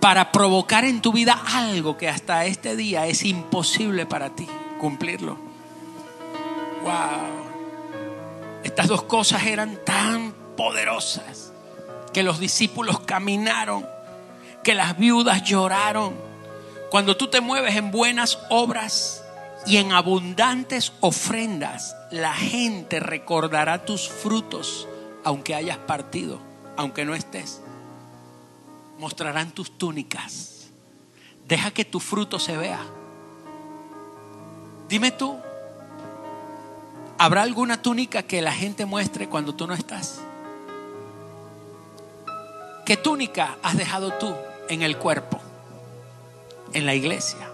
[0.00, 4.48] para provocar en tu vida algo que hasta este día es imposible para ti
[4.80, 5.38] cumplirlo.
[6.82, 7.42] Wow.
[8.64, 11.52] Estas dos cosas eran tan poderosas
[12.12, 13.86] que los discípulos caminaron,
[14.64, 16.14] que las viudas lloraron.
[16.92, 19.24] Cuando tú te mueves en buenas obras
[19.64, 24.86] y en abundantes ofrendas, la gente recordará tus frutos,
[25.24, 26.38] aunque hayas partido,
[26.76, 27.62] aunque no estés.
[28.98, 30.68] Mostrarán tus túnicas.
[31.48, 32.84] Deja que tu fruto se vea.
[34.86, 35.38] Dime tú,
[37.16, 40.20] ¿habrá alguna túnica que la gente muestre cuando tú no estás?
[42.84, 44.34] ¿Qué túnica has dejado tú
[44.68, 45.41] en el cuerpo,
[46.72, 47.50] en la iglesia?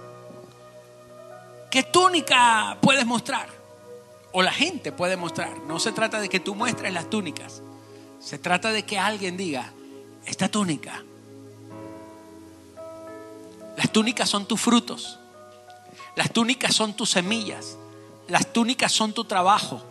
[1.70, 3.48] ¿Qué túnica puedes mostrar?
[4.32, 5.58] O la gente puede mostrar.
[5.66, 7.62] No se trata de que tú muestres las túnicas.
[8.20, 9.72] Se trata de que alguien diga,
[10.26, 11.02] esta túnica.
[13.76, 15.18] Las túnicas son tus frutos.
[16.16, 17.76] Las túnicas son tus semillas.
[18.28, 19.82] Las túnicas son tu trabajo.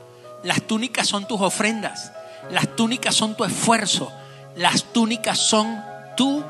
[0.44, 2.12] Las túnicas son tus ofrendas.
[2.52, 4.12] Las túnicas son tu esfuerzo.
[4.56, 5.82] Las túnicas son
[6.16, 6.44] tu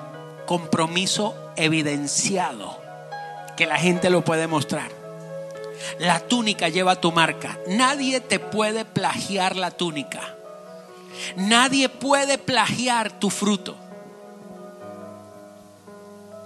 [0.46, 2.80] compromiso evidenciado.
[3.58, 4.92] Que la gente lo puede mostrar.
[6.00, 7.58] La túnica lleva tu marca.
[7.68, 10.36] Nadie te puede plagiar la túnica.
[11.36, 13.76] Nadie puede plagiar tu fruto.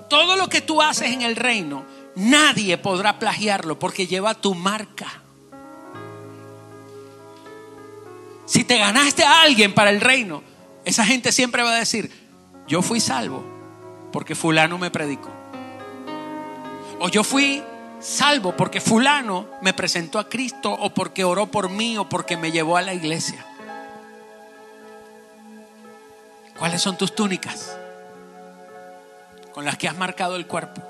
[0.10, 1.86] Todo lo que tú haces en el reino,
[2.16, 5.22] nadie podrá plagiarlo porque lleva tu marca.
[8.46, 10.44] Si te ganaste a alguien para el reino,
[10.84, 12.12] esa gente siempre va a decir,
[12.68, 13.51] yo fui salvo
[14.12, 15.30] porque fulano me predicó.
[17.00, 17.64] O yo fui
[18.00, 22.52] salvo porque fulano me presentó a Cristo o porque oró por mí o porque me
[22.52, 23.46] llevó a la iglesia.
[26.58, 27.76] ¿Cuáles son tus túnicas?
[29.52, 30.82] Con las que has marcado el cuerpo.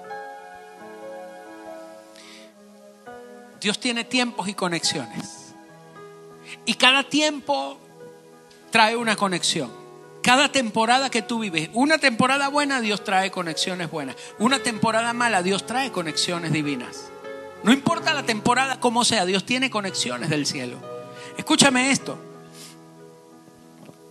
[3.59, 5.53] Dios tiene tiempos y conexiones.
[6.65, 7.77] Y cada tiempo
[8.71, 9.80] trae una conexión.
[10.21, 14.15] Cada temporada que tú vives, una temporada buena, Dios trae conexiones buenas.
[14.37, 17.09] Una temporada mala, Dios trae conexiones divinas.
[17.63, 20.77] No importa la temporada como sea, Dios tiene conexiones del cielo.
[21.37, 22.19] Escúchame esto.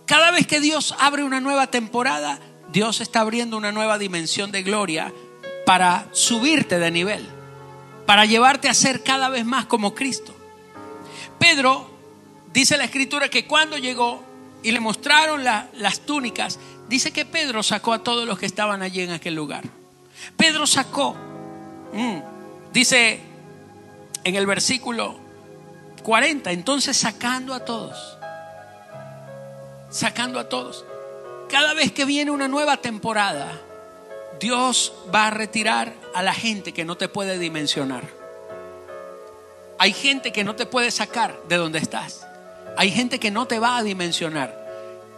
[0.05, 2.39] Cada vez que Dios abre una nueva temporada,
[2.71, 5.13] Dios está abriendo una nueva dimensión de gloria
[5.65, 7.25] para subirte de nivel,
[8.05, 10.33] para llevarte a ser cada vez más como Cristo.
[11.39, 11.89] Pedro,
[12.53, 14.21] dice la escritura que cuando llegó,
[14.63, 19.01] y le mostraron las túnicas, dice que Pedro sacó a todos los que estaban allí
[19.01, 19.63] en aquel lugar.
[20.37, 21.15] Pedro sacó,
[21.93, 22.17] mm,
[22.71, 23.19] dice
[24.23, 25.15] en el versículo
[26.03, 28.17] 40, entonces sacando a todos,
[29.89, 30.85] sacando a todos.
[31.49, 33.59] Cada vez que viene una nueva temporada,
[34.39, 38.03] Dios va a retirar a la gente que no te puede dimensionar.
[39.77, 42.25] Hay gente que no te puede sacar de donde estás.
[42.77, 44.59] Hay gente que no te va a dimensionar.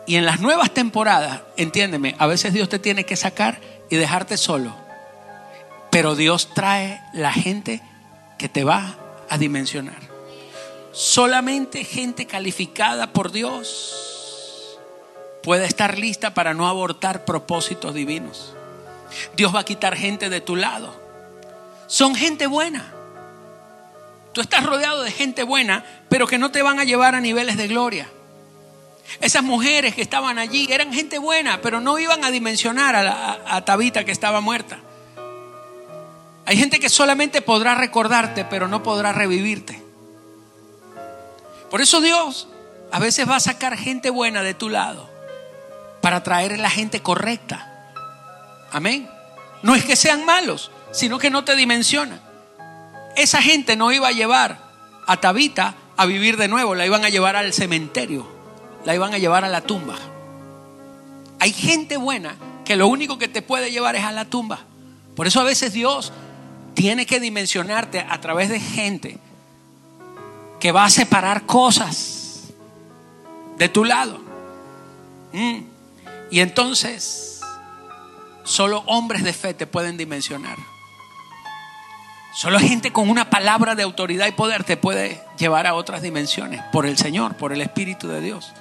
[0.05, 4.37] Y en las nuevas temporadas, entiéndeme, a veces Dios te tiene que sacar y dejarte
[4.37, 4.75] solo.
[5.91, 7.81] Pero Dios trae la gente
[8.37, 8.95] que te va
[9.29, 10.01] a dimensionar.
[10.91, 14.79] Solamente gente calificada por Dios
[15.41, 18.53] puede estar lista para no abortar propósitos divinos.
[19.35, 20.93] Dios va a quitar gente de tu lado.
[21.87, 22.93] Son gente buena.
[24.33, 27.55] Tú estás rodeado de gente buena, pero que no te van a llevar a niveles
[27.55, 28.09] de gloria.
[29.21, 34.03] Esas mujeres que estaban allí eran gente buena, pero no iban a dimensionar a, Tabita
[34.03, 34.79] que estaba muerta.
[36.45, 39.81] Hay gente que solamente podrá recordarte, pero no podrá revivirte.
[41.69, 42.47] Por eso Dios
[42.91, 45.09] a veces va a sacar gente buena de tu lado
[46.01, 47.93] para traer la gente correcta.
[48.71, 49.07] Amén.
[49.61, 52.22] No es que sean malos, sino que no te dimensionan
[53.15, 54.59] esa gente no iba a llevar
[55.07, 58.27] a Tabita a vivir de nuevo, la iban a llevar al cementerio,
[58.85, 59.95] la iban a llevar a la tumba.
[61.39, 62.35] Hay gente buena
[62.65, 64.61] que lo único que te puede llevar es a la tumba.
[65.15, 66.11] Por eso a veces Dios
[66.73, 69.17] tiene que dimensionarte a través de gente
[70.59, 72.53] que va a separar cosas
[73.57, 74.19] de tu lado.
[75.33, 75.59] Mm.
[76.31, 77.41] Y entonces,
[78.43, 80.57] solo hombres de fe te pueden dimensionar.
[82.33, 86.61] Solo gente con una palabra de autoridad y poder te puede llevar a otras dimensiones
[86.71, 88.53] por el Señor, por el Espíritu de Dios.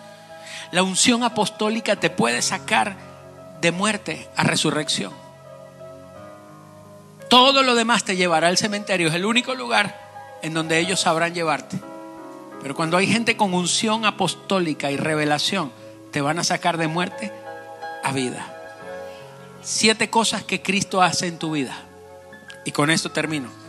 [0.73, 2.97] La unción apostólica te puede sacar
[3.62, 5.12] de muerte a resurrección.
[7.31, 9.09] Todo lo demás te llevará al cementerio.
[9.09, 9.99] Es el único lugar
[10.43, 11.79] en donde ellos sabrán llevarte.
[12.61, 15.73] Pero cuando hay gente con unción apostólica y revelación,
[16.11, 17.33] te van a sacar de muerte
[18.05, 18.55] a vida.
[19.62, 21.75] Siete cosas que Cristo hace en tu vida.
[22.66, 23.62] Y con esto termino.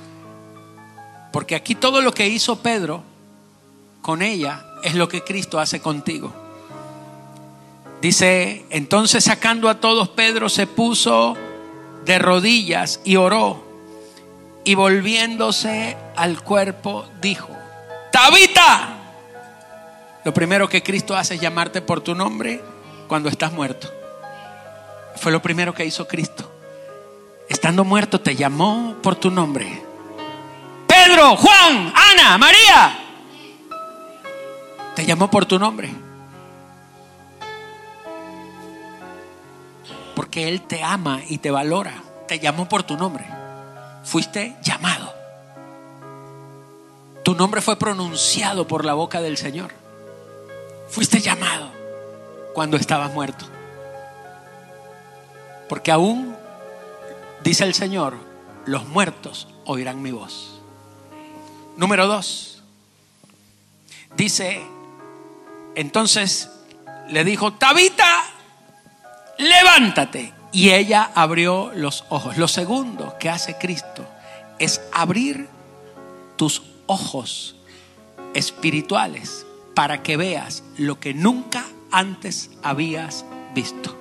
[1.33, 3.03] Porque aquí todo lo que hizo Pedro
[4.03, 6.31] con ella es lo que Cristo hace contigo.
[8.03, 11.35] Dice, entonces sacando a todos, Pedro se puso
[12.05, 13.63] de rodillas y oró.
[14.63, 17.49] Y volviéndose al cuerpo, dijo,
[18.11, 18.99] Tabita.
[20.23, 22.61] Lo primero que Cristo hace es llamarte por tu nombre
[23.07, 23.89] cuando estás muerto.
[25.15, 26.51] Fue lo primero que hizo Cristo.
[27.49, 29.82] Estando muerto te llamó por tu nombre.
[31.15, 32.99] Juan, Ana, María.
[34.95, 35.93] Te llamó por tu nombre.
[40.15, 41.93] Porque Él te ama y te valora.
[42.27, 43.25] Te llamó por tu nombre.
[44.03, 45.13] Fuiste llamado.
[47.23, 49.71] Tu nombre fue pronunciado por la boca del Señor.
[50.89, 51.71] Fuiste llamado
[52.53, 53.45] cuando estabas muerto.
[55.69, 56.35] Porque aún,
[57.43, 58.15] dice el Señor,
[58.65, 60.52] los muertos oirán mi voz.
[61.77, 62.61] Número dos.
[64.15, 64.61] Dice,
[65.75, 66.49] entonces
[67.09, 68.23] le dijo, Tabita,
[69.37, 70.33] levántate.
[70.51, 72.37] Y ella abrió los ojos.
[72.37, 74.07] Lo segundo que hace Cristo
[74.59, 75.49] es abrir
[76.35, 77.55] tus ojos
[78.35, 83.97] espirituales para que veas lo que nunca antes habías visto.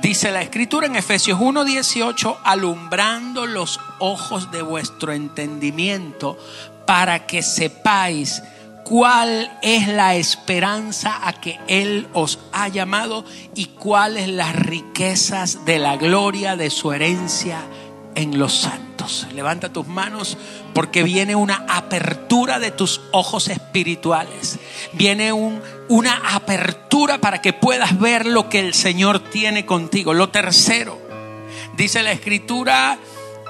[0.00, 6.38] Dice la escritura en Efesios 1:18, alumbrando los ojos de vuestro entendimiento
[6.86, 8.42] para que sepáis
[8.84, 13.24] cuál es la esperanza a que Él os ha llamado
[13.54, 17.58] y cuáles las riquezas de la gloria de su herencia
[18.14, 19.26] en los santos.
[19.34, 20.38] Levanta tus manos
[20.72, 24.58] porque viene una apertura de tus ojos espirituales.
[24.92, 30.14] Viene un, una apertura para que puedas ver lo que el Señor tiene contigo.
[30.14, 30.98] Lo tercero,
[31.76, 32.98] dice la escritura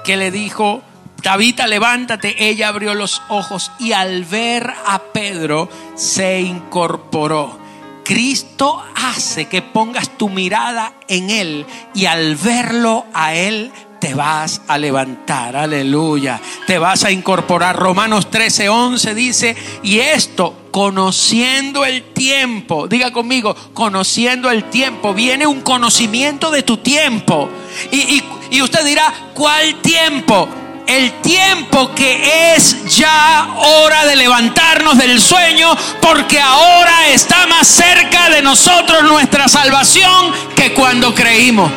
[0.03, 0.81] que le dijo,
[1.21, 2.47] Tabita, levántate.
[2.49, 7.67] Ella abrió los ojos y al ver a Pedro se incorporó.
[8.03, 14.61] Cristo hace que pongas tu mirada en Él y al verlo a Él te vas
[14.67, 17.75] a levantar, aleluya, te vas a incorporar.
[17.75, 25.47] Romanos 13, 11 dice, y esto, conociendo el tiempo, diga conmigo, conociendo el tiempo, viene
[25.47, 27.49] un conocimiento de tu tiempo.
[27.91, 30.47] Y, y, y usted dirá, ¿cuál tiempo?
[30.87, 38.29] El tiempo que es ya hora de levantarnos del sueño, porque ahora está más cerca
[38.29, 41.69] de nosotros nuestra salvación que cuando creímos.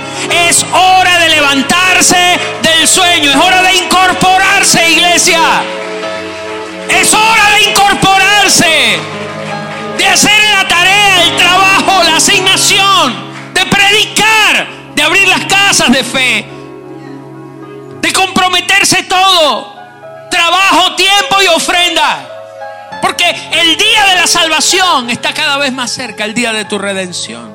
[0.48, 5.40] Es hora de levantarse del sueño, es hora de incorporarse, iglesia.
[6.88, 8.98] Es hora de incorporarse,
[9.98, 13.14] de hacer la tarea, el trabajo, la asignación,
[13.54, 16.59] de predicar, de abrir las casas de fe
[18.00, 19.74] de comprometerse todo,
[20.30, 22.26] trabajo, tiempo y ofrenda.
[23.00, 26.78] Porque el día de la salvación está cada vez más cerca, el día de tu
[26.78, 27.54] redención.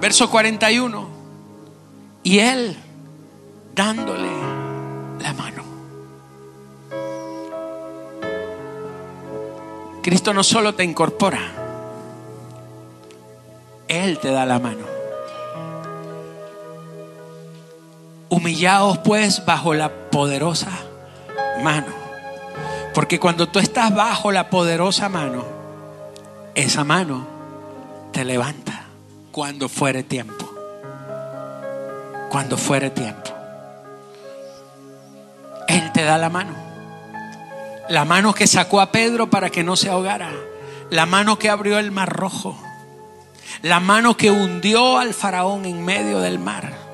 [0.00, 1.08] Verso 41.
[2.24, 2.76] Y él
[3.74, 4.28] dándole
[5.20, 5.62] la mano.
[10.02, 11.38] Cristo no solo te incorpora,
[13.86, 14.91] Él te da la mano.
[18.32, 20.70] Humillaos pues bajo la poderosa
[21.62, 21.92] mano.
[22.94, 25.44] Porque cuando tú estás bajo la poderosa mano,
[26.54, 27.26] esa mano
[28.10, 28.84] te levanta
[29.32, 30.50] cuando fuere tiempo.
[32.30, 33.30] Cuando fuere tiempo.
[35.68, 36.54] Él te da la mano.
[37.90, 40.32] La mano que sacó a Pedro para que no se ahogara.
[40.88, 42.58] La mano que abrió el mar rojo.
[43.60, 46.91] La mano que hundió al faraón en medio del mar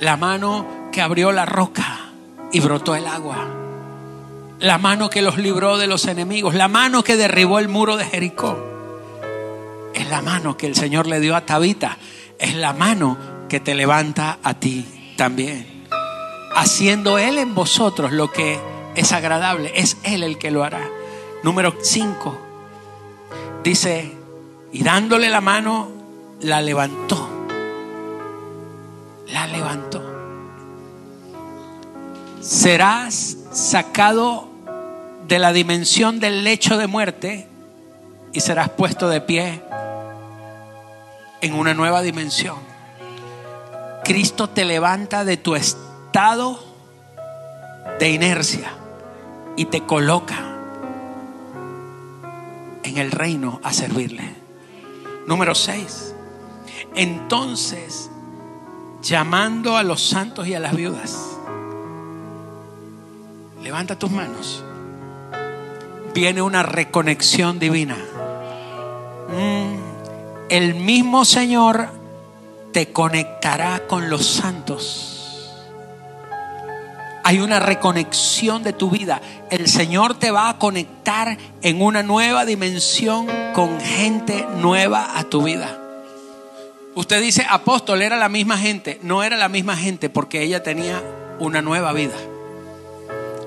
[0.00, 2.10] la mano que abrió la roca
[2.52, 3.46] y brotó el agua.
[4.58, 6.54] La mano que los libró de los enemigos.
[6.54, 8.56] La mano que derribó el muro de Jericó.
[9.94, 11.98] Es la mano que el Señor le dio a Tabita.
[12.38, 13.16] Es la mano
[13.48, 15.84] que te levanta a ti también.
[16.54, 18.58] Haciendo Él en vosotros lo que
[18.94, 19.72] es agradable.
[19.74, 20.88] Es Él el que lo hará.
[21.42, 22.38] Número 5.
[23.62, 24.12] Dice,
[24.72, 25.88] y dándole la mano,
[26.40, 27.25] la levantó.
[29.26, 30.02] La levantó.
[32.40, 34.48] Serás sacado
[35.26, 37.48] de la dimensión del lecho de muerte
[38.32, 39.62] y serás puesto de pie
[41.40, 42.56] en una nueva dimensión.
[44.04, 46.62] Cristo te levanta de tu estado
[47.98, 48.70] de inercia
[49.56, 50.38] y te coloca
[52.84, 54.34] en el reino a servirle.
[55.26, 56.14] Número 6.
[56.94, 58.10] Entonces,
[59.08, 61.16] llamando a los santos y a las viudas,
[63.62, 64.64] levanta tus manos.
[66.12, 67.96] Viene una reconexión divina.
[69.28, 69.76] Mm,
[70.48, 71.88] el mismo Señor
[72.72, 75.12] te conectará con los santos.
[77.22, 79.20] Hay una reconexión de tu vida.
[79.50, 85.42] El Señor te va a conectar en una nueva dimensión con gente nueva a tu
[85.42, 85.85] vida.
[86.96, 88.98] Usted dice, apóstol, era la misma gente.
[89.02, 91.02] No era la misma gente porque ella tenía
[91.38, 92.14] una nueva vida.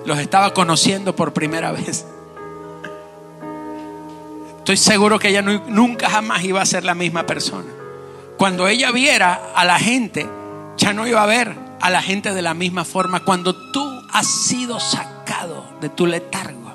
[0.05, 2.05] Los estaba conociendo por primera vez.
[4.59, 7.65] Estoy seguro que ella nunca jamás iba a ser la misma persona.
[8.37, 10.29] Cuando ella viera a la gente,
[10.77, 13.25] ya no iba a ver a la gente de la misma forma.
[13.25, 16.71] Cuando tú has sido sacado de tu letargo,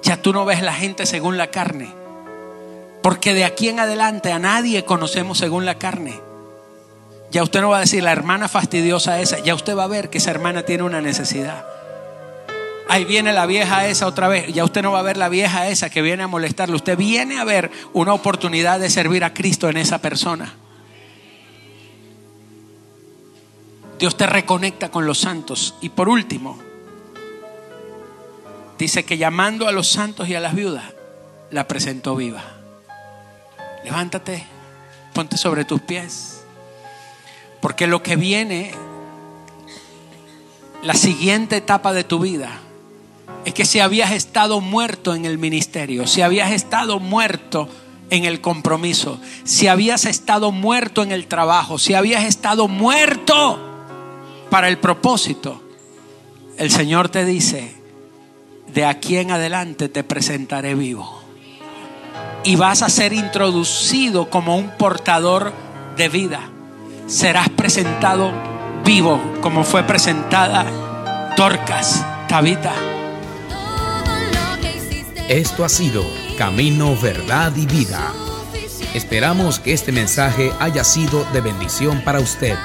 [0.00, 2.01] ya tú no ves la gente según la carne.
[3.02, 6.20] Porque de aquí en adelante a nadie conocemos según la carne.
[7.30, 10.10] Ya usted no va a decir la hermana fastidiosa esa, ya usted va a ver
[10.10, 11.64] que esa hermana tiene una necesidad.
[12.88, 14.52] Ahí viene la vieja esa otra vez.
[14.52, 16.76] Ya usted no va a ver la vieja esa que viene a molestarle.
[16.76, 20.52] Usted viene a ver una oportunidad de servir a Cristo en esa persona.
[23.98, 25.74] Dios te reconecta con los santos.
[25.80, 26.58] Y por último,
[28.78, 30.84] dice que llamando a los santos y a las viudas,
[31.50, 32.61] la presentó viva.
[33.84, 34.44] Levántate,
[35.12, 36.42] ponte sobre tus pies.
[37.60, 38.72] Porque lo que viene,
[40.82, 42.50] la siguiente etapa de tu vida,
[43.44, 47.68] es que si habías estado muerto en el ministerio, si habías estado muerto
[48.10, 53.58] en el compromiso, si habías estado muerto en el trabajo, si habías estado muerto
[54.50, 55.62] para el propósito,
[56.58, 57.74] el Señor te dice,
[58.72, 61.21] de aquí en adelante te presentaré vivo.
[62.44, 65.52] Y vas a ser introducido como un portador
[65.96, 66.40] de vida.
[67.06, 68.32] Serás presentado
[68.84, 70.64] vivo como fue presentada
[71.36, 72.72] Torcas, Tabita.
[75.28, 76.04] Esto ha sido
[76.36, 78.12] Camino, Verdad y Vida.
[78.92, 82.56] Esperamos que este mensaje haya sido de bendición para usted.